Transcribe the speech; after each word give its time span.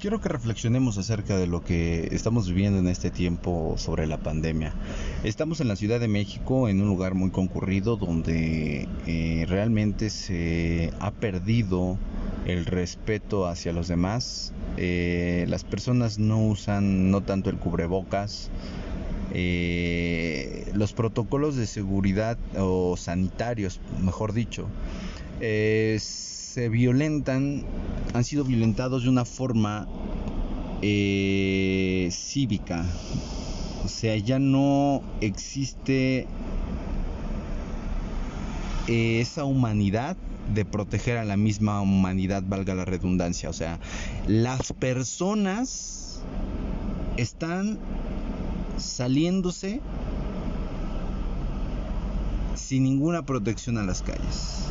quiero 0.00 0.20
que 0.20 0.28
reflexionemos 0.28 0.98
acerca 0.98 1.36
de 1.36 1.46
lo 1.46 1.64
que 1.64 2.08
estamos 2.12 2.48
viviendo 2.48 2.78
en 2.78 2.88
este 2.88 3.10
tiempo 3.10 3.74
sobre 3.78 4.06
la 4.06 4.18
pandemia. 4.18 4.74
Estamos 5.24 5.60
en 5.60 5.68
la 5.68 5.76
Ciudad 5.76 6.00
de 6.00 6.08
México, 6.08 6.68
en 6.68 6.80
un 6.80 6.88
lugar 6.88 7.14
muy 7.14 7.30
concurrido 7.30 7.96
donde 7.96 8.88
eh, 9.06 9.46
realmente 9.48 10.10
se 10.10 10.92
ha 11.00 11.10
perdido 11.10 11.98
el 12.46 12.66
respeto 12.66 13.46
hacia 13.46 13.72
los 13.72 13.88
demás. 13.88 14.52
Eh, 14.76 15.46
las 15.48 15.64
personas 15.64 16.18
no 16.18 16.46
usan 16.46 17.10
no 17.10 17.22
tanto 17.22 17.50
el 17.50 17.56
cubrebocas, 17.56 18.50
eh, 19.32 20.70
los 20.74 20.92
protocolos 20.92 21.56
de 21.56 21.66
seguridad 21.66 22.38
o 22.56 22.96
sanitarios, 22.96 23.80
mejor 24.02 24.32
dicho, 24.32 24.66
se 26.56 26.70
violentan, 26.70 27.64
han 28.14 28.24
sido 28.24 28.42
violentados 28.42 29.02
de 29.02 29.10
una 29.10 29.26
forma 29.26 29.86
eh, 30.80 32.08
cívica. 32.10 32.86
O 33.84 33.88
sea, 33.88 34.16
ya 34.16 34.38
no 34.38 35.02
existe 35.20 36.26
esa 38.86 39.44
humanidad 39.44 40.16
de 40.54 40.64
proteger 40.64 41.18
a 41.18 41.26
la 41.26 41.36
misma 41.36 41.82
humanidad, 41.82 42.42
valga 42.46 42.74
la 42.74 42.86
redundancia. 42.86 43.50
O 43.50 43.52
sea, 43.52 43.78
las 44.26 44.72
personas 44.72 46.22
están 47.18 47.78
saliéndose 48.78 49.82
sin 52.54 52.84
ninguna 52.84 53.26
protección 53.26 53.76
a 53.76 53.82
las 53.82 54.00
calles 54.00 54.66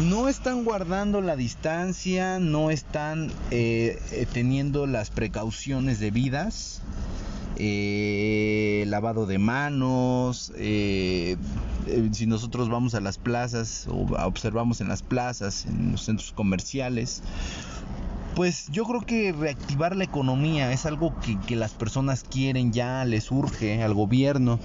no 0.00 0.28
están 0.28 0.64
guardando 0.64 1.20
la 1.20 1.36
distancia, 1.36 2.38
no 2.38 2.70
están 2.70 3.30
eh, 3.50 4.00
eh, 4.12 4.26
teniendo 4.32 4.86
las 4.86 5.10
precauciones 5.10 6.00
debidas. 6.00 6.80
Eh, 7.62 8.84
lavado 8.86 9.26
de 9.26 9.38
manos, 9.38 10.50
si 10.56 12.26
nosotros 12.26 12.70
vamos 12.70 12.94
a 12.94 13.00
las 13.00 13.18
plazas 13.18 13.86
o 13.90 14.06
observamos 14.24 14.80
en 14.80 14.88
las 14.88 15.02
plazas, 15.02 15.66
en 15.66 15.92
los 15.92 16.04
centros 16.04 16.32
comerciales, 16.32 17.22
pues 18.34 18.68
yo 18.70 18.84
creo 18.84 19.02
que 19.02 19.32
reactivar 19.32 19.94
la 19.94 20.04
economía 20.04 20.72
es 20.72 20.86
algo 20.86 21.14
que, 21.20 21.38
que 21.40 21.56
las 21.56 21.72
personas 21.72 22.24
quieren 22.24 22.72
ya, 22.72 23.04
les 23.04 23.30
urge 23.30 23.82
al 23.82 23.92
gobierno. 23.92 24.58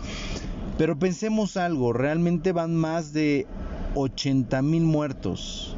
Pero 0.78 0.98
pensemos 0.98 1.58
algo, 1.58 1.92
realmente 1.92 2.54
van 2.54 2.76
más 2.76 3.12
de 3.12 3.46
80 3.96 4.62
mil 4.62 4.84
muertos. 4.84 5.76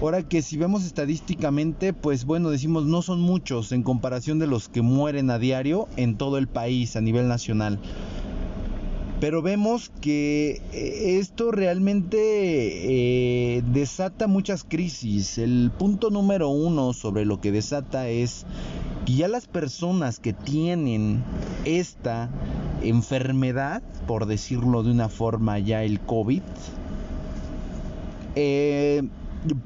Ahora 0.00 0.22
que 0.22 0.42
si 0.42 0.56
vemos 0.56 0.84
estadísticamente, 0.84 1.92
pues 1.92 2.24
bueno, 2.24 2.50
decimos 2.50 2.84
no 2.84 3.00
son 3.00 3.20
muchos 3.20 3.72
en 3.72 3.82
comparación 3.82 4.38
de 4.38 4.46
los 4.46 4.68
que 4.68 4.82
mueren 4.82 5.30
a 5.30 5.38
diario 5.38 5.88
en 5.96 6.16
todo 6.16 6.36
el 6.36 6.48
país 6.48 6.96
a 6.96 7.00
nivel 7.00 7.28
nacional. 7.28 7.78
Pero 9.20 9.40
vemos 9.40 9.90
que 10.02 10.60
eh, 10.72 11.18
esto 11.18 11.52
realmente 11.52 12.18
eh, 12.18 13.62
desata 13.72 14.26
muchas 14.26 14.64
crisis. 14.64 15.38
El 15.38 15.70
punto 15.78 16.10
número 16.10 16.48
uno 16.48 16.92
sobre 16.92 17.24
lo 17.24 17.40
que 17.40 17.52
desata 17.52 18.08
es 18.08 18.44
que 19.06 19.14
ya 19.14 19.28
las 19.28 19.46
personas 19.46 20.18
que 20.18 20.32
tienen 20.32 21.22
esta 21.64 22.28
enfermedad, 22.82 23.82
por 24.06 24.26
decirlo 24.26 24.82
de 24.82 24.90
una 24.90 25.08
forma 25.08 25.58
ya 25.58 25.84
el 25.84 26.00
COVID, 26.00 26.42
eh, 28.34 29.02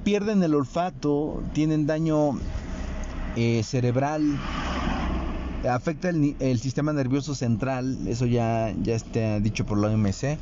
pierden 0.05 0.43
el 0.43 0.55
olfato, 0.55 1.43
tienen 1.53 1.87
daño 1.87 2.39
eh, 3.37 3.63
cerebral, 3.63 4.39
afecta 5.69 6.11
el, 6.11 6.59
sistema 6.59 6.93
nervioso 6.93 7.35
central, 7.35 8.07
eso 8.07 8.27
ya, 8.27 8.75
ya 8.83 8.95
está 8.95 9.41
dicho 9.41 9.65
por 9.67 9.79
la 9.79 9.89
OMC. 9.89 10.39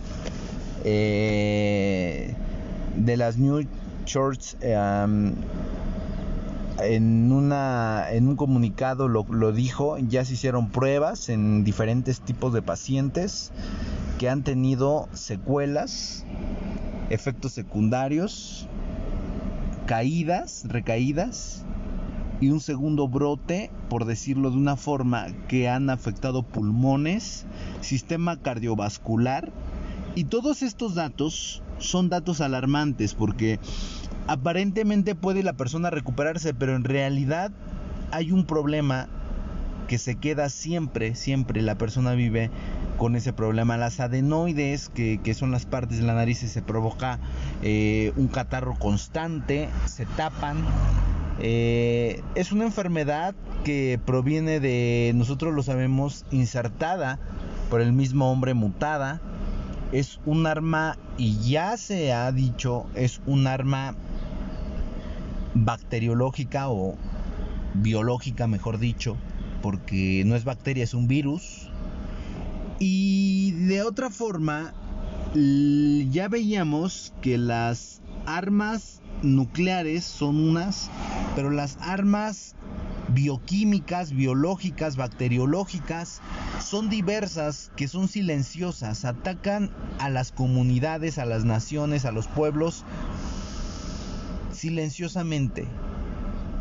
Eh, 0.84 2.34
de 2.97 3.16
las 3.16 3.36
New 3.38 3.66
Shorts 4.06 4.56
en, 6.82 7.32
una, 7.32 8.06
en 8.10 8.28
un 8.28 8.36
comunicado 8.36 9.09
lo, 9.09 9.26
lo 9.28 9.53
dijo, 9.53 9.98
ya 9.98 10.25
se 10.25 10.34
hicieron 10.34 10.70
pruebas 10.70 11.28
en 11.28 11.65
diferentes 11.65 12.20
tipos 12.20 12.53
de 12.53 12.62
pacientes 12.62 13.50
que 14.19 14.28
han 14.28 14.42
tenido 14.42 15.09
secuelas 15.12 16.25
efectos 17.10 17.52
secundarios, 17.52 18.66
caídas, 19.86 20.64
recaídas 20.68 21.64
y 22.40 22.50
un 22.50 22.60
segundo 22.60 23.08
brote, 23.08 23.70
por 23.88 24.04
decirlo 24.04 24.50
de 24.50 24.56
una 24.56 24.76
forma, 24.76 25.26
que 25.48 25.68
han 25.68 25.88
afectado 25.90 26.42
pulmones, 26.42 27.46
sistema 27.80 28.36
cardiovascular. 28.36 29.52
Y 30.14 30.24
todos 30.24 30.62
estos 30.62 30.94
datos 30.94 31.62
son 31.78 32.08
datos 32.08 32.40
alarmantes 32.40 33.14
porque 33.14 33.58
aparentemente 34.26 35.14
puede 35.14 35.42
la 35.42 35.54
persona 35.54 35.90
recuperarse, 35.90 36.54
pero 36.54 36.74
en 36.74 36.84
realidad 36.84 37.52
hay 38.10 38.32
un 38.32 38.44
problema 38.44 39.08
que 39.88 39.98
se 39.98 40.16
queda 40.16 40.48
siempre, 40.48 41.14
siempre 41.14 41.62
la 41.62 41.76
persona 41.76 42.12
vive 42.12 42.50
con 42.96 43.16
ese 43.16 43.32
problema. 43.32 43.76
Las 43.76 44.00
adenoides, 44.00 44.88
que, 44.88 45.34
son 45.34 45.50
las 45.50 45.66
partes 45.66 45.98
de 45.98 46.04
la 46.04 46.14
nariz, 46.14 46.38
se 46.38 46.62
provoca 46.62 47.18
eh, 47.62 48.12
un 48.16 48.28
catarro 48.28 48.74
constante, 48.78 49.68
se 49.86 50.06
tapan. 50.06 50.64
Eh, 51.40 52.22
es 52.34 52.52
una 52.52 52.64
enfermedad 52.64 53.34
que 53.64 54.00
proviene 54.04 54.60
de, 54.60 55.12
nosotros 55.14 55.54
lo 55.54 55.62
sabemos, 55.62 56.24
insertada 56.30 57.18
por 57.70 57.80
el 57.80 57.92
mismo 57.92 58.30
hombre 58.30 58.54
mutada. 58.54 59.20
Es 59.92 60.20
un 60.26 60.46
arma, 60.46 60.98
y 61.16 61.38
ya 61.38 61.76
se 61.76 62.12
ha 62.12 62.32
dicho, 62.32 62.86
es 62.94 63.20
un 63.26 63.46
arma 63.46 63.94
bacteriológica 65.54 66.68
o 66.68 66.96
biológica, 67.74 68.46
mejor 68.46 68.78
dicho, 68.78 69.16
porque 69.62 70.22
no 70.26 70.34
es 70.34 70.44
bacteria, 70.44 70.84
es 70.84 70.94
un 70.94 71.06
virus 71.06 71.70
y 72.78 73.53
de 73.53 73.82
otra 73.82 74.10
forma, 74.10 74.75
ya 75.34 76.28
veíamos 76.28 77.14
que 77.22 77.38
las 77.38 78.03
armas 78.26 79.00
nucleares 79.22 80.04
son 80.04 80.37
unas, 80.37 80.91
pero 81.34 81.50
las 81.50 81.78
armas 81.81 82.54
bioquímicas, 83.09 84.12
biológicas, 84.12 84.97
bacteriológicas, 84.97 86.20
son 86.60 86.91
diversas, 86.91 87.70
que 87.76 87.88
son 87.88 88.09
silenciosas, 88.09 89.04
atacan 89.04 89.70
a 89.98 90.10
las 90.10 90.32
comunidades, 90.32 91.19
a 91.19 91.25
las 91.25 91.44
naciones, 91.44 92.04
a 92.04 92.12
los 92.12 92.26
pueblos, 92.28 92.84
silenciosamente. 94.53 95.66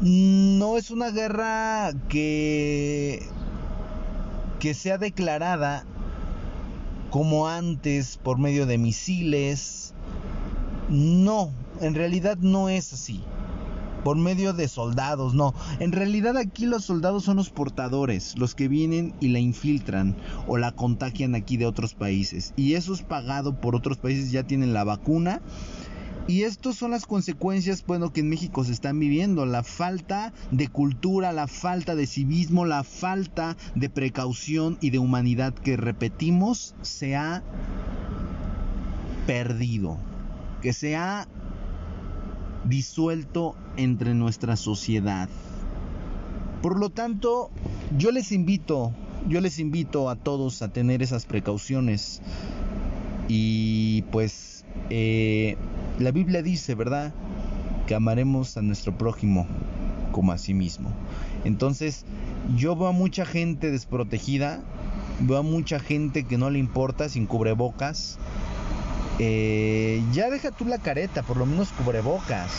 No 0.02 0.78
es 0.78 0.92
una 0.92 1.10
guerra 1.10 1.92
que, 2.10 3.26
que 4.60 4.74
sea 4.74 4.98
declarada 4.98 5.86
como 7.10 7.48
antes 7.48 8.18
por 8.18 8.38
medio 8.38 8.66
de 8.66 8.78
misiles. 8.78 9.94
No, 10.90 11.52
en 11.82 11.96
realidad 11.96 12.38
no 12.38 12.70
es 12.70 12.94
así. 12.94 13.24
Por 14.04 14.18
medio 14.18 14.54
de 14.54 14.68
soldados, 14.68 15.34
no. 15.34 15.56
En 15.80 15.92
realidad 15.92 16.38
aquí 16.38 16.68
los 16.68 16.86
soldados 16.86 17.24
son 17.24 17.38
los 17.38 17.50
portadores, 17.50 18.38
los 18.38 18.54
que 18.54 18.68
vienen 18.68 19.16
y 19.20 19.30
la 19.30 19.40
infiltran 19.40 20.16
o 20.48 20.58
la 20.58 20.74
contagian 20.74 21.34
aquí 21.34 21.58
de 21.58 21.66
otros 21.66 21.96
países. 21.96 22.54
Y 22.56 22.74
eso 22.74 22.94
es 22.94 23.02
pagado 23.02 23.60
por 23.60 23.76
otros 23.76 23.98
países, 23.98 24.32
ya 24.32 24.44
tienen 24.44 24.74
la 24.74 24.84
vacuna 24.84 25.42
y 26.28 26.44
estas 26.44 26.76
son 26.76 26.92
las 26.92 27.06
consecuencias, 27.06 27.86
bueno, 27.86 28.12
que 28.12 28.22
en 28.22 28.30
México 28.30 28.64
se 28.64 28.72
están 28.72 29.00
viviendo. 29.00 29.46
La 29.46 29.62
falta 29.62 30.34
de 30.50 30.68
cultura, 30.68 31.32
la 31.32 31.48
falta 31.48 31.96
de 31.96 32.08
civismo, 32.08 32.66
la 32.66 32.84
falta 32.84 33.56
de 33.76 33.90
precaución 33.90 34.80
y 34.82 34.90
de 34.90 34.98
humanidad 34.98 35.54
que 35.54 35.78
repetimos 35.78 36.74
se 36.82 37.16
ha 37.16 37.44
perdido. 39.28 39.98
Que 40.64 40.74
se 40.74 40.96
ha 40.96 41.28
disuelto 42.64 43.56
entre 43.78 44.16
nuestra 44.16 44.56
sociedad. 44.56 45.30
Por 46.64 46.80
lo 46.80 46.90
tanto, 46.90 47.52
yo 48.00 48.10
les 48.12 48.32
invito, 48.32 48.94
yo 49.30 49.42
les 49.42 49.60
invito 49.60 50.10
a 50.10 50.16
todos 50.16 50.64
a 50.64 50.70
tener 50.70 51.04
esas 51.04 51.28
precauciones. 51.28 52.24
Y 53.28 54.04
pues 54.12 54.56
eh, 54.90 55.58
la 56.00 56.12
Biblia 56.12 56.42
dice, 56.42 56.76
¿verdad? 56.76 57.14
Que 57.88 57.96
amaremos 57.96 58.58
a 58.58 58.62
nuestro 58.62 58.98
prójimo 58.98 59.48
como 60.12 60.32
a 60.32 60.38
sí 60.38 60.54
mismo. 60.54 60.92
Entonces, 61.44 62.06
yo 62.56 62.76
veo 62.76 62.88
a 62.88 62.92
mucha 62.92 63.26
gente 63.26 63.72
desprotegida, 63.72 64.62
veo 65.20 65.38
a 65.38 65.42
mucha 65.44 65.80
gente 65.80 66.24
que 66.26 66.38
no 66.38 66.50
le 66.50 66.60
importa 66.60 67.10
sin 67.10 67.26
cubrebocas. 67.26 68.18
Eh, 69.20 70.04
ya 70.12 70.30
deja 70.30 70.52
tú 70.52 70.66
la 70.66 70.80
careta, 70.80 71.24
por 71.24 71.38
lo 71.38 71.46
menos 71.46 71.72
cubrebocas. 71.72 72.52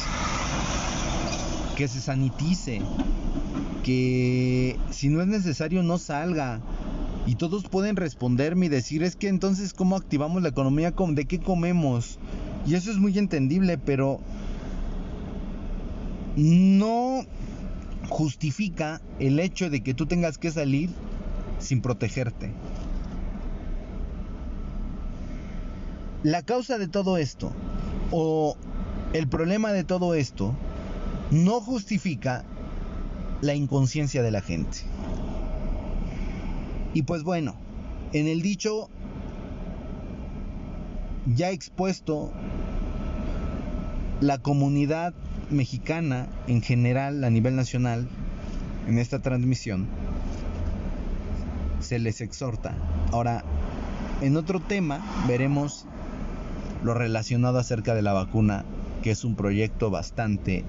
que 1.77 1.89
se 1.89 2.01
sanitice, 2.01 2.81
que 3.85 4.79
si 4.91 5.11
no 5.11 5.21
es 5.21 5.27
necesario 5.29 5.83
no 5.83 5.99
salga. 5.99 6.61
Y 7.27 7.35
todos 7.35 7.65
pueden 7.65 7.97
responderme 7.97 8.67
y 8.67 8.69
decir, 8.69 9.03
es 9.03 9.17
que 9.17 9.29
entonces, 9.29 9.75
¿cómo 9.75 9.97
activamos 9.97 10.43
la 10.43 10.49
economía? 10.49 10.95
¿De 10.97 11.25
qué 11.27 11.41
comemos? 11.41 12.19
Y 12.67 12.75
eso 12.75 12.91
es 12.91 12.99
muy 12.99 13.17
entendible, 13.19 13.79
pero 13.79 14.21
no 16.37 17.25
justifica 18.09 19.01
el 19.19 19.39
hecho 19.41 19.71
de 19.71 19.83
que 19.83 19.95
tú 19.95 20.07
tengas 20.07 20.37
que 20.39 20.51
salir 20.51 20.91
sin 21.59 21.81
protegerte. 21.81 22.51
La 26.23 26.43
causa 26.43 26.77
de 26.79 26.89
todo 26.89 27.19
esto, 27.19 27.53
o 28.11 28.57
el 29.13 29.29
problema 29.29 29.73
de 29.73 29.85
todo 29.85 30.15
esto, 30.15 30.55
no 31.31 31.61
justifica 31.61 32.45
la 33.43 33.55
inconsciencia 33.55 34.23
de 34.23 34.31
la 34.33 34.41
gente. 34.41 34.79
Y 36.95 37.03
pues 37.03 37.23
bueno, 37.23 37.55
en 38.13 38.27
el 38.27 38.43
dicho 38.43 38.89
ya 41.35 41.51
expuesto, 41.51 42.33
la 44.21 44.39
comunidad 44.39 45.15
mexicana 45.51 46.27
en 46.47 46.63
general 46.63 47.23
a 47.25 47.31
nivel 47.31 47.57
nacional 47.57 48.09
en 48.89 48.99
esta 48.99 49.21
transmisión 49.21 49.87
se 51.81 51.99
les 51.99 52.21
exhorta. 52.21 52.75
Ahora, 53.13 53.45
en 54.21 54.37
otro 54.37 54.61
tema 54.61 55.01
veremos 55.29 55.87
lo 56.83 56.95
relacionado 56.95 57.59
acerca 57.59 57.95
de 57.95 58.03
la 58.03 58.13
vacuna, 58.13 58.65
que 59.03 59.11
es 59.11 59.25
un 59.25 59.37
proyecto 59.37 59.91
bastante 59.91 60.65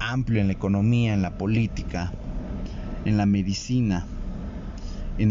amplio 0.00 0.40
en 0.40 0.48
la 0.48 0.52
economía, 0.52 1.14
en 1.14 1.22
la 1.22 1.36
política, 1.36 2.12
en 3.04 3.16
la 3.16 3.26
medicina, 3.26 4.06
en, 5.18 5.30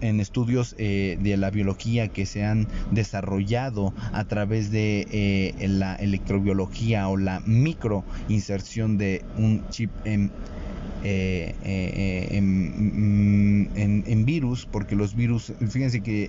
en 0.00 0.20
estudios 0.20 0.74
eh, 0.78 1.18
de 1.20 1.36
la 1.36 1.50
biología 1.50 2.08
que 2.08 2.26
se 2.26 2.44
han 2.44 2.68
desarrollado 2.90 3.92
a 4.12 4.24
través 4.24 4.70
de 4.70 5.06
eh, 5.10 5.68
la 5.68 5.94
electrobiología 5.96 7.08
o 7.08 7.16
la 7.16 7.40
microinserción 7.40 8.98
de 8.98 9.24
un 9.36 9.68
chip 9.70 9.90
en 10.04 10.30
eh, 11.02 11.54
en, 12.32 13.70
en, 14.06 14.24
virus, 14.26 14.68
porque 14.70 14.94
los 14.94 15.14
virus, 15.16 15.50
fíjense 15.66 16.02
que 16.02 16.28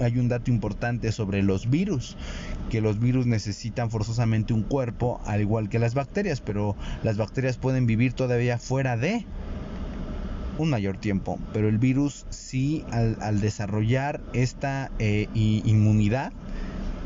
hay 0.00 0.18
un 0.18 0.28
dato 0.28 0.50
importante 0.50 1.12
sobre 1.12 1.44
los 1.44 1.70
virus, 1.70 2.16
que 2.70 2.80
los 2.80 2.98
virus 2.98 3.26
necesitan 3.26 3.88
forzosamente 3.88 4.52
un 4.52 4.64
cuerpo, 4.64 5.20
al 5.26 5.40
igual 5.40 5.68
que 5.68 5.78
las 5.78 5.94
bacterias, 5.94 6.40
pero 6.40 6.74
las 7.04 7.18
bacterias 7.18 7.56
pueden 7.56 7.86
vivir 7.86 8.12
todavía 8.12 8.58
fuera 8.58 8.96
de 8.96 9.24
un 10.60 10.70
mayor 10.70 10.98
tiempo, 10.98 11.38
pero 11.52 11.68
el 11.68 11.78
virus 11.78 12.26
sí 12.28 12.84
al, 12.90 13.40
desarrollar 13.40 14.20
esta 14.34 14.90
eh, 14.98 15.28
inmunidad, 15.34 16.32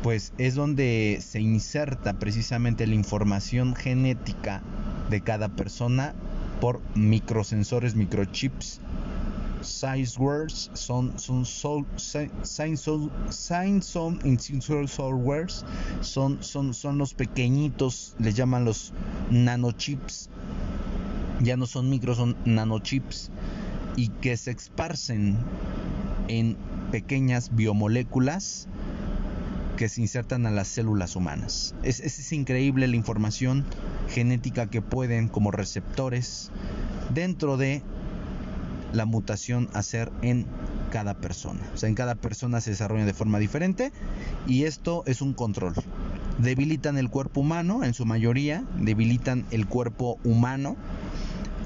pues 0.03 0.33
es 0.37 0.55
donde 0.55 1.19
se 1.21 1.39
inserta 1.39 2.19
precisamente 2.19 2.85
la 2.85 2.95
información 2.95 3.73
genética 3.73 4.61
de 5.09 5.21
cada 5.21 5.49
persona 5.49 6.13
por 6.59 6.81
microsensores, 6.95 7.95
microchips. 7.95 8.81
Size 9.61 10.19
words 10.19 10.69
son 10.73 11.17
son 11.17 11.45
son 11.45 11.87
son 16.01 16.37
son 16.43 16.73
son 16.73 16.97
los 16.97 17.13
pequeñitos, 17.15 18.15
les 18.19 18.35
llaman 18.35 18.65
los 18.65 18.93
nanochips 19.31 20.29
ya 21.41 21.57
no 21.57 21.65
son 21.65 21.89
micros, 21.89 22.17
son 22.17 22.35
nanochips 22.45 23.31
y 23.95 24.09
que 24.09 24.37
se 24.37 24.51
esparcen 24.51 25.37
en 26.27 26.57
pequeñas 26.91 27.55
biomoléculas 27.55 28.67
que 29.77 29.89
se 29.89 30.01
insertan 30.01 30.45
a 30.45 30.51
las 30.51 30.67
células 30.67 31.15
humanas. 31.15 31.75
Es, 31.83 31.99
es, 31.99 32.31
increíble 32.31 32.87
la 32.87 32.95
información 32.95 33.65
genética 34.09 34.67
que 34.67 34.81
pueden 34.81 35.27
como 35.27 35.51
receptores 35.51 36.51
dentro 37.13 37.57
de 37.57 37.81
la 38.93 39.05
mutación 39.05 39.69
hacer 39.73 40.11
en 40.21 40.45
cada 40.91 41.15
persona. 41.15 41.59
O 41.73 41.77
sea, 41.77 41.89
en 41.89 41.95
cada 41.95 42.15
persona 42.15 42.61
se 42.61 42.71
desarrolla 42.71 43.05
de 43.05 43.13
forma 43.13 43.39
diferente 43.39 43.91
y 44.47 44.63
esto 44.63 45.03
es 45.05 45.21
un 45.21 45.33
control. 45.33 45.73
Debilitan 46.37 46.97
el 46.97 47.09
cuerpo 47.09 47.41
humano, 47.41 47.83
en 47.83 47.93
su 47.93 48.05
mayoría, 48.05 48.63
debilitan 48.79 49.45
el 49.51 49.67
cuerpo 49.67 50.19
humano 50.23 50.77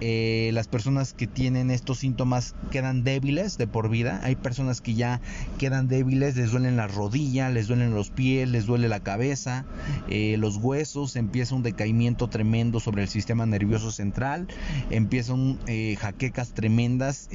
eh, 0.01 0.51
las 0.53 0.67
personas 0.67 1.13
que 1.13 1.27
tienen 1.27 1.71
estos 1.71 1.99
síntomas 1.99 2.55
quedan 2.71 3.03
débiles 3.03 3.57
de 3.57 3.67
por 3.67 3.89
vida. 3.89 4.19
Hay 4.23 4.35
personas 4.35 4.81
que 4.81 4.93
ya 4.93 5.21
quedan 5.57 5.87
débiles, 5.87 6.35
les 6.35 6.51
duelen 6.51 6.77
las 6.77 6.93
rodillas, 6.93 7.51
les 7.51 7.67
duelen 7.67 7.93
los 7.93 8.09
pies, 8.09 8.47
les 8.47 8.65
duele 8.65 8.87
la 8.87 9.01
cabeza, 9.01 9.65
eh, 10.07 10.37
los 10.37 10.57
huesos, 10.57 11.15
empieza 11.15 11.55
un 11.55 11.63
decaimiento 11.63 12.27
tremendo 12.27 12.79
sobre 12.79 13.03
el 13.03 13.09
sistema 13.09 13.45
nervioso 13.45 13.91
central, 13.91 14.47
empiezan 14.89 15.59
eh, 15.67 15.97
jaquecas 15.99 16.53
tremendas, 16.53 17.29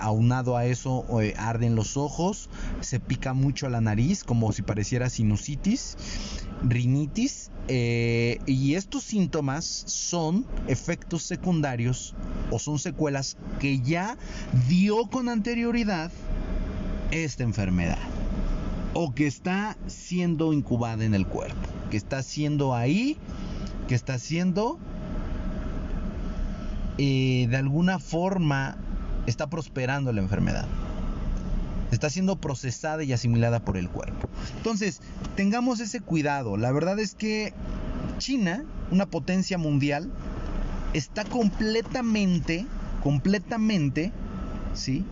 aunado 0.00 0.56
a 0.56 0.66
eso 0.66 1.04
arden 1.36 1.74
los 1.74 1.96
ojos, 1.96 2.48
se 2.80 3.00
pica 3.00 3.34
mucho 3.34 3.68
la 3.68 3.80
nariz 3.80 4.24
como 4.24 4.52
si 4.52 4.62
pareciera 4.62 5.10
sinusitis, 5.10 5.96
rinitis 6.62 7.50
eh, 7.68 8.38
y 8.46 8.74
estos 8.74 9.02
síntomas 9.02 9.64
son 9.64 10.46
efectos 10.68 11.24
secundarios 11.24 12.14
o 12.50 12.60
son 12.60 12.78
secuelas 12.78 13.36
que 13.58 13.80
ya 13.80 14.16
dio 14.68 15.06
con 15.06 15.28
anterioridad 15.28 16.12
esta 17.10 17.42
enfermedad 17.42 17.98
o 18.94 19.14
que 19.14 19.26
está 19.26 19.76
siendo 19.88 20.52
incubada 20.52 21.04
en 21.04 21.14
el 21.14 21.26
cuerpo, 21.26 21.68
que 21.90 21.96
está 21.96 22.22
siendo 22.22 22.74
ahí, 22.74 23.16
que 23.88 23.94
está 23.94 24.18
siendo 24.18 24.78
eh, 26.98 27.46
de 27.50 27.56
alguna 27.56 27.98
forma 27.98 28.76
está 29.26 29.48
prosperando 29.48 30.12
la 30.12 30.20
enfermedad 30.20 30.66
está 31.90 32.10
siendo 32.10 32.36
procesada 32.36 33.04
y 33.04 33.12
asimilada 33.12 33.64
por 33.64 33.76
el 33.76 33.88
cuerpo. 33.88 34.28
Entonces, 34.56 35.00
tengamos 35.36 35.80
ese 35.80 36.00
cuidado. 36.00 36.56
La 36.56 36.72
verdad 36.72 36.98
es 36.98 37.14
que 37.14 37.52
China, 38.18 38.64
una 38.90 39.06
potencia 39.06 39.58
mundial, 39.58 40.10
está 40.92 41.24
completamente, 41.24 42.66
completamente, 43.02 44.12
¿sí? 44.74 45.04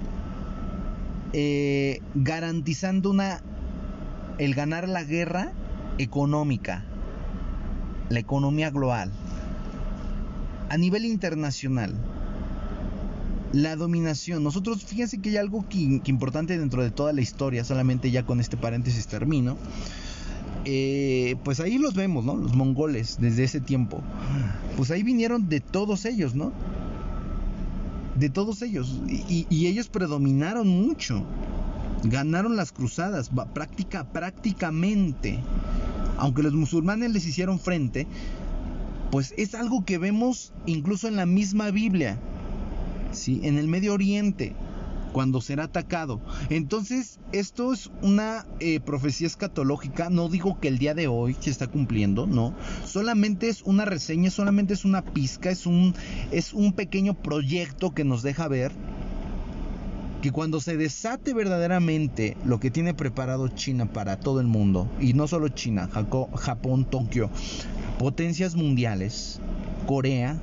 Eh, 1.33 2.01
garantizando 2.15 3.11
una, 3.11 3.41
el 4.39 4.55
ganar 4.55 4.89
la 4.89 5.03
guerra 5.03 5.53
económica, 5.99 6.85
la 8.09 8.19
economía 8.21 8.71
global, 8.71 9.13
a 10.69 10.77
nivel 10.77 11.05
internacional 11.05 11.95
la 13.55 13.77
dominación. 13.77 14.43
Nosotros, 14.43 14.85
fíjense 14.85 15.19
que 15.19 15.31
hay 15.31 15.37
algo 15.37 15.67
que, 15.69 15.79
importante 16.07 16.59
dentro 16.59 16.83
de 16.83 16.91
toda 16.91 17.13
la 17.13 17.21
historia, 17.21 17.65
solamente 17.65 18.11
ya 18.11 18.27
con 18.27 18.41
este 18.41 18.57
paréntesis 18.57 19.07
termino. 19.07 19.57
Eh, 20.65 21.37
pues 21.45 21.61
ahí 21.61 21.79
los 21.79 21.95
vemos, 21.95 22.25
¿no? 22.25 22.37
Los 22.37 22.55
mongoles, 22.55 23.19
desde 23.21 23.45
ese 23.45 23.61
tiempo. 23.61 24.03
Pues 24.77 24.91
ahí 24.91 25.05
vinieron 25.05 25.49
de 25.49 25.61
todos 25.61 26.05
ellos, 26.05 26.35
¿no? 26.35 26.53
De 28.19 28.29
todos 28.29 28.61
ellos. 28.63 29.01
Y, 29.09 29.67
ellos 29.67 29.89
predominaron 29.89 30.67
mucho. 30.67 31.25
Ganaron 32.03 32.57
las 32.57 32.73
cruzadas, 32.73 33.31
práctica, 33.55 34.05
prácticamente. 34.05 35.39
Aunque 36.19 36.43
los 36.43 36.55
musulmanes 36.55 37.13
les 37.13 37.25
hicieron 37.25 37.61
frente, 37.61 38.07
pues 39.13 39.33
es 39.37 39.55
algo 39.55 39.85
que 39.85 39.99
vemos 39.99 40.53
incluso 40.67 41.07
en 41.07 41.17
la 41.17 41.27
misma 41.27 41.71
Biblia 41.71 42.19
en 43.27 43.59
el 43.59 43.69
Medio 43.69 43.95
Oriente 43.95 44.55
cuando 45.13 45.41
será 45.41 45.65
atacado. 45.65 46.21
Entonces, 46.51 47.21
esto 47.31 47.73
es 47.73 47.91
una 48.03 48.45
eh, 48.59 48.81
profecía 48.81 49.29
escatológica. 49.29 50.11
No 50.11 50.29
digo 50.29 50.59
que 50.61 50.67
el 50.67 50.79
día 50.79 50.93
de 50.95 51.07
hoy 51.07 51.37
se 51.39 51.51
está 51.51 51.69
cumpliendo, 51.69 52.27
no. 52.27 52.55
Solamente 52.85 53.49
es 53.49 53.63
una 53.63 53.85
reseña, 53.85 54.31
solamente 54.31 54.75
es 54.75 54.85
una 54.85 55.03
pizca, 55.03 55.51
es 55.51 55.67
un, 55.67 55.95
es 56.33 56.53
un 56.53 56.73
pequeño 56.73 57.15
proyecto 57.15 57.95
que 57.95 58.03
nos 58.03 58.23
deja 58.23 58.49
ver 58.49 58.73
que 60.21 60.33
cuando 60.33 60.59
se 60.61 60.77
desate 60.77 61.35
verdaderamente 61.35 62.37
lo 62.45 62.59
que 62.59 62.71
tiene 62.71 62.95
preparado 62.95 63.47
China 63.49 63.87
para 63.87 64.19
todo 64.19 64.41
el 64.41 64.47
mundo, 64.47 64.89
y 64.99 65.13
no 65.13 65.29
solo 65.29 65.49
China, 65.49 65.89
Japón, 66.35 66.87
Tokio, 66.87 67.31
potencias 67.99 68.57
mundiales, 68.57 69.39
Corea, 69.87 70.41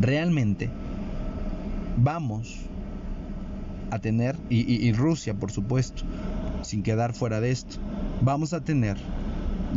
realmente 0.00 0.70
vamos 1.96 2.60
a 3.90 3.98
tener, 3.98 4.36
y, 4.50 4.92
Rusia 4.92 5.34
por 5.34 5.52
supuesto, 5.52 6.02
sin 6.62 6.82
quedar 6.82 7.14
fuera 7.14 7.40
de 7.40 7.50
esto, 7.50 7.76
vamos 8.22 8.52
a 8.52 8.60
tener 8.60 8.96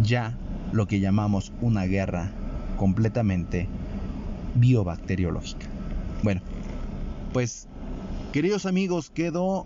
ya 0.01 0.37
lo 0.71 0.87
que 0.87 0.99
llamamos 0.99 1.51
una 1.61 1.85
guerra 1.85 2.31
completamente 2.77 3.67
biobacteriológica. 4.55 5.67
Bueno, 6.23 6.41
pues 7.33 7.67
queridos 8.33 8.65
amigos, 8.65 9.09
quedo 9.09 9.65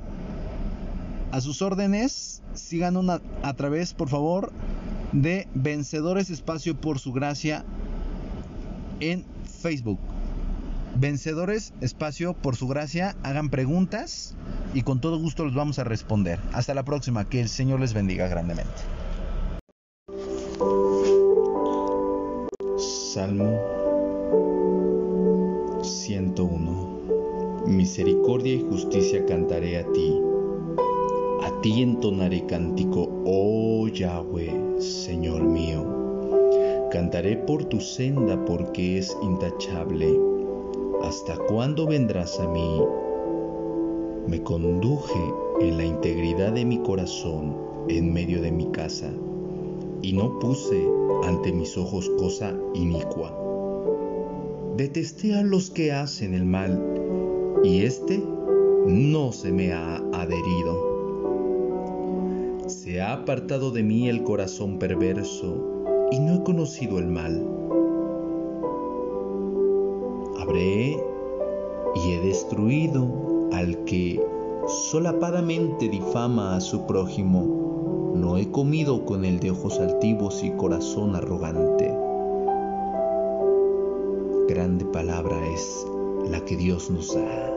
a 1.31 1.41
sus 1.41 1.61
órdenes. 1.61 2.41
Sigan 2.53 2.97
una, 2.97 3.21
a 3.43 3.53
través, 3.53 3.93
por 3.93 4.09
favor, 4.09 4.51
de 5.13 5.47
Vencedores 5.53 6.29
Espacio 6.29 6.75
por 6.75 6.99
su 6.99 7.13
gracia 7.13 7.63
en 8.99 9.23
Facebook. 9.61 9.99
Vencedores 10.95 11.73
Espacio 11.81 12.33
por 12.33 12.55
su 12.55 12.67
gracia. 12.67 13.15
Hagan 13.23 13.49
preguntas 13.49 14.35
y 14.73 14.83
con 14.83 15.01
todo 15.01 15.19
gusto 15.19 15.45
los 15.45 15.55
vamos 15.55 15.79
a 15.79 15.83
responder. 15.83 16.39
Hasta 16.53 16.73
la 16.73 16.83
próxima. 16.83 17.27
Que 17.27 17.41
el 17.41 17.49
Señor 17.49 17.79
les 17.79 17.93
bendiga 17.93 18.27
grandemente. 18.27 18.71
Salmo 22.77 23.59
101. 25.83 27.01
Misericordia 27.67 28.53
y 28.55 28.61
justicia 28.61 29.25
cantaré 29.25 29.79
a 29.79 29.91
ti. 29.91 30.19
A 31.43 31.61
ti 31.61 31.81
entonaré 31.81 32.45
cántico, 32.45 33.09
oh 33.25 33.87
Yahweh, 33.87 34.79
Señor 34.79 35.43
mío. 35.43 36.89
Cantaré 36.91 37.37
por 37.37 37.65
tu 37.65 37.79
senda 37.79 38.43
porque 38.45 38.97
es 38.97 39.15
intachable. 39.21 40.30
¿Hasta 41.03 41.35
cuándo 41.35 41.87
vendrás 41.87 42.39
a 42.39 42.47
mí? 42.47 42.81
Me 44.27 44.41
conduje 44.43 45.19
en 45.59 45.77
la 45.77 45.83
integridad 45.83 46.53
de 46.53 46.63
mi 46.63 46.77
corazón 46.79 47.55
en 47.89 48.13
medio 48.13 48.41
de 48.41 48.51
mi 48.51 48.67
casa 48.71 49.11
y 50.01 50.13
no 50.13 50.39
puse 50.39 50.87
ante 51.23 51.51
mis 51.51 51.77
ojos 51.77 52.09
cosa 52.17 52.55
inicua. 52.73 53.35
Detesté 54.77 55.35
a 55.35 55.43
los 55.43 55.69
que 55.69 55.91
hacen 55.91 56.33
el 56.33 56.45
mal, 56.45 56.81
y 57.63 57.81
éste 57.81 58.23
no 58.87 59.31
se 59.31 59.51
me 59.51 59.73
ha 59.73 59.97
adherido. 60.13 60.91
Se 62.67 63.01
ha 63.01 63.13
apartado 63.13 63.71
de 63.71 63.83
mí 63.83 64.07
el 64.07 64.23
corazón 64.23 64.79
perverso, 64.79 65.67
y 66.11 66.19
no 66.19 66.35
he 66.35 66.43
conocido 66.43 66.99
el 66.99 67.07
mal. 67.07 67.45
Y 70.59 72.11
he 72.11 72.19
destruido 72.21 73.07
al 73.53 73.83
que 73.85 74.21
solapadamente 74.67 75.87
difama 75.87 76.55
a 76.55 76.61
su 76.61 76.85
prójimo 76.85 78.13
no 78.15 78.37
he 78.37 78.51
comido 78.51 79.05
con 79.05 79.23
el 79.23 79.39
de 79.39 79.51
ojos 79.51 79.79
altivos 79.79 80.43
y 80.43 80.51
corazón 80.51 81.15
arrogante. 81.15 81.91
Grande 84.49 84.85
palabra 84.85 85.37
es 85.47 85.87
la 86.29 86.43
que 86.43 86.57
Dios 86.57 86.91
nos 86.91 87.15
ha 87.15 87.47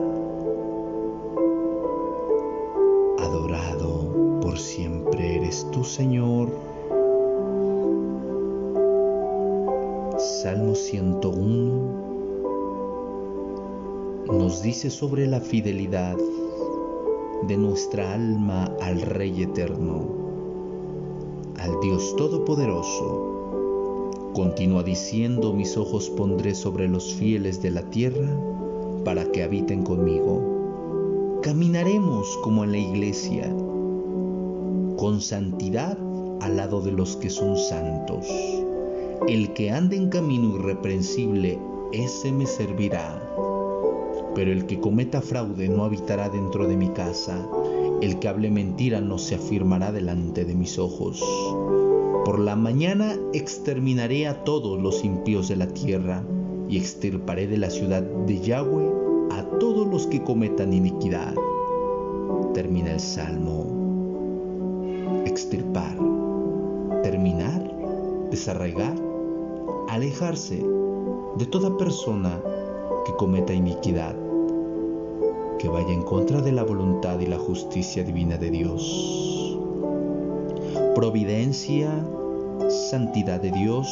adorado 3.18 4.40
por 4.40 4.58
siempre 4.58 5.36
eres 5.36 5.66
tú, 5.72 5.82
Señor. 5.82 6.48
Salmo 10.18 10.74
101 10.74 11.83
nos 14.26 14.62
dice 14.62 14.90
sobre 14.90 15.26
la 15.26 15.40
fidelidad 15.40 16.16
de 17.46 17.56
nuestra 17.56 18.14
alma 18.14 18.72
al 18.80 19.02
Rey 19.02 19.42
Eterno 19.42 20.24
al 21.64 21.80
Dios 21.80 22.14
Todopoderoso. 22.16 24.10
Continúa 24.34 24.82
diciendo, 24.82 25.54
mis 25.54 25.76
ojos 25.78 26.10
pondré 26.10 26.54
sobre 26.54 26.88
los 26.88 27.14
fieles 27.14 27.62
de 27.62 27.70
la 27.70 27.82
tierra 27.90 28.28
para 29.04 29.24
que 29.32 29.42
habiten 29.42 29.82
conmigo. 29.82 31.40
Caminaremos 31.42 32.38
como 32.42 32.64
en 32.64 32.72
la 32.72 32.78
iglesia, 32.78 33.50
con 34.98 35.20
santidad 35.20 35.96
al 36.40 36.56
lado 36.56 36.82
de 36.82 36.92
los 36.92 37.16
que 37.16 37.30
son 37.30 37.56
santos. 37.56 38.26
El 39.26 39.54
que 39.54 39.70
ande 39.70 39.96
en 39.96 40.10
camino 40.10 40.56
irreprensible, 40.56 41.58
ese 41.92 42.30
me 42.30 42.44
servirá. 42.44 43.23
Pero 44.34 44.52
el 44.52 44.66
que 44.66 44.80
cometa 44.80 45.20
fraude 45.20 45.68
no 45.68 45.84
habitará 45.84 46.28
dentro 46.28 46.66
de 46.66 46.76
mi 46.76 46.88
casa 46.88 47.48
el 48.04 48.18
que 48.18 48.28
hable 48.28 48.50
mentira 48.50 49.00
no 49.00 49.18
se 49.18 49.36
afirmará 49.36 49.90
delante 49.92 50.44
de 50.44 50.54
mis 50.54 50.78
ojos. 50.78 51.24
Por 52.24 52.38
la 52.38 52.54
mañana 52.56 53.16
exterminaré 53.32 54.26
a 54.26 54.44
todos 54.44 54.80
los 54.80 55.04
impíos 55.04 55.48
de 55.48 55.56
la 55.56 55.68
tierra 55.68 56.22
y 56.68 56.76
extirparé 56.76 57.46
de 57.46 57.58
la 57.58 57.70
ciudad 57.70 58.02
de 58.02 58.40
Yahweh 58.40 58.90
a 59.30 59.42
todos 59.58 59.86
los 59.86 60.06
que 60.06 60.22
cometan 60.22 60.72
iniquidad. 60.72 61.34
Termina 62.52 62.92
el 62.92 63.00
salmo. 63.00 63.66
Extirpar. 65.24 65.96
Terminar. 67.02 67.70
Desarraigar. 68.30 68.94
Alejarse 69.88 70.64
de 71.36 71.46
toda 71.46 71.76
persona 71.76 72.40
que 73.06 73.14
cometa 73.16 73.52
iniquidad 73.52 74.23
que 75.64 75.70
vaya 75.70 75.94
en 75.94 76.02
contra 76.02 76.42
de 76.42 76.52
la 76.52 76.62
voluntad 76.62 77.18
y 77.20 77.26
la 77.26 77.38
justicia 77.38 78.04
divina 78.04 78.36
de 78.36 78.50
Dios. 78.50 79.58
Providencia, 80.94 82.06
santidad 82.90 83.40
de 83.40 83.50
Dios, 83.50 83.88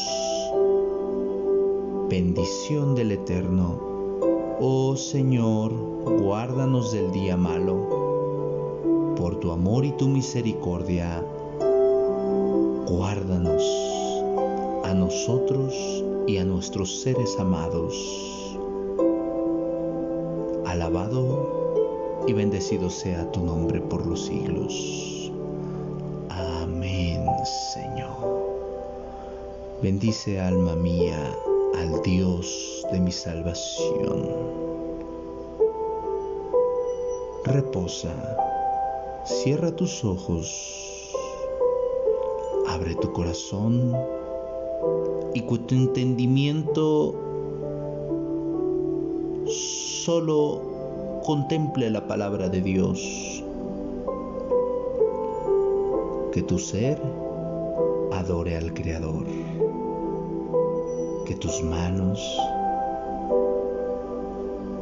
bendición 2.11 2.95
del 2.95 3.13
Eterno. 3.13 3.81
Oh 4.61 4.97
Señor, 4.97 5.73
guárdanos 6.21 6.93
del 6.93 7.11
día 7.11 7.39
malo. 7.39 9.15
Por 9.17 9.41
tu 9.41 9.51
amor 9.51 9.87
y 9.87 9.93
tu 9.93 10.09
misericordia, 10.09 11.25
guárdanos 12.87 13.63
a 14.85 14.93
nosotros 14.93 15.73
y 16.27 16.37
a 16.37 16.45
nuestros 16.45 17.01
seres 17.01 17.35
amados 17.41 18.43
alabado 20.73 21.32
y 22.27 22.33
bendecido 22.33 22.89
sea 22.91 23.31
tu 23.33 23.41
nombre 23.45 23.81
por 23.81 24.07
los 24.07 24.27
siglos. 24.27 25.33
Amén, 26.29 27.25
Señor. 27.75 28.53
Bendice 29.83 30.41
alma 30.41 30.77
mía 30.77 31.35
al 31.77 32.03
Dios 32.03 32.87
de 32.93 33.01
mi 33.01 33.11
salvación. 33.11 34.29
Reposa, 37.45 38.15
cierra 39.25 39.75
tus 39.75 40.05
ojos, 40.05 41.11
abre 42.69 42.95
tu 42.95 43.13
corazón 43.13 43.93
y 45.35 45.41
con 45.43 45.67
tu 45.67 45.75
entendimiento 45.75 47.15
solo 49.47 50.72
contemple 51.23 51.89
la 51.89 52.07
palabra 52.07 52.49
de 52.49 52.61
Dios. 52.61 53.45
Que 56.33 56.43
tu 56.43 56.59
ser 56.59 57.01
adore 58.13 58.57
al 58.57 58.75
Creador. 58.75 59.25
Que 61.25 61.37
tus 61.37 61.63
manos 61.63 62.21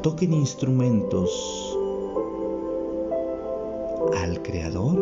toquen 0.02 0.32
instrumentos 0.32 1.76
al 4.22 4.40
Creador, 4.42 4.98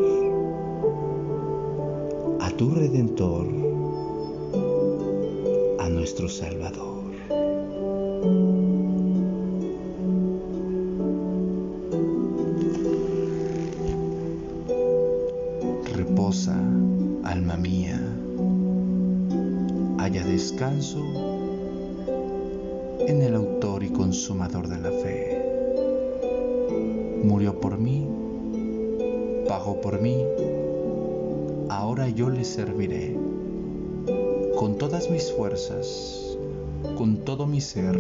a 2.41 2.51
tu 2.51 2.71
Redentor, 2.71 3.47
a 5.79 5.89
nuestro 5.89 6.29
Salvador. 6.29 6.98
Alma 16.29 17.57
mía, 17.57 17.99
haya 19.99 20.23
descanso 20.27 21.03
en 23.01 23.23
el 23.23 23.35
autor 23.35 23.83
y 23.83 23.89
consumador 23.89 24.69
de 24.69 24.79
la 24.79 24.91
fe. 24.91 25.43
Murió 27.25 27.59
por 27.59 27.79
mí, 27.79 28.07
pagó 29.49 29.81
por 29.81 30.03
mí, 30.03 30.23
ahora 31.71 32.11
yo 32.11 32.29
le 32.29 32.45
serviré. 32.45 33.17
Con 34.59 34.77
todas 34.77 35.11
mis 35.11 35.33
fuerzas, 35.33 36.37
con 36.99 37.25
todo 37.25 37.47
mi 37.47 37.63
ser, 37.63 37.97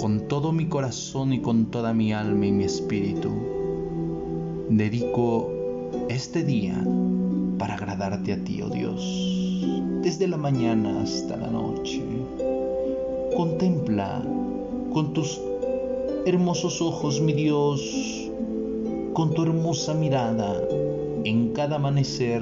con 0.00 0.26
todo 0.26 0.50
mi 0.50 0.66
corazón 0.68 1.32
y 1.32 1.40
con 1.40 1.66
toda 1.66 1.94
mi 1.94 2.12
alma 2.12 2.46
y 2.46 2.52
mi 2.52 2.64
espíritu, 2.64 3.30
dedico 4.70 5.55
este 6.08 6.44
día 6.44 6.82
para 7.58 7.74
agradarte 7.74 8.32
a 8.32 8.44
ti, 8.44 8.62
oh 8.62 8.68
Dios, 8.68 9.02
desde 10.02 10.28
la 10.28 10.36
mañana 10.36 11.02
hasta 11.02 11.36
la 11.36 11.48
noche, 11.48 12.02
Contempla 13.36 14.22
con 14.94 15.12
tus 15.12 15.38
hermosos 16.24 16.80
ojos, 16.80 17.20
mi 17.20 17.34
Dios, 17.34 18.30
con 19.12 19.34
tu 19.34 19.42
hermosa 19.42 19.92
mirada 19.92 20.58
en 21.24 21.52
cada 21.52 21.76
amanecer 21.76 22.40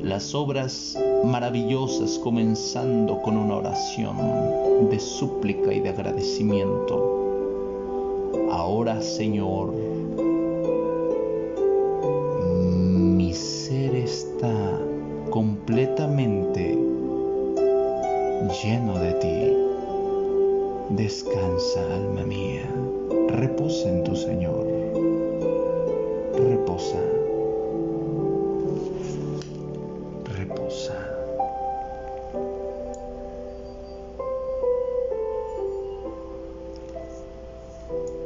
las 0.00 0.34
obras 0.34 0.98
maravillosas 1.26 2.18
comenzando 2.20 3.20
con 3.20 3.36
una 3.36 3.56
oración 3.56 4.16
de 4.88 4.98
súplica 4.98 5.74
y 5.74 5.80
de 5.80 5.90
agradecimiento. 5.90 7.20
Ahora, 8.50 9.02
Señor, 9.02 9.74
Descansa, 21.02 21.80
alma 21.96 22.22
mía, 22.22 22.62
reposa 23.30 23.88
en 23.88 24.04
tu 24.04 24.14
Señor, 24.14 24.64
reposa. 26.32 27.11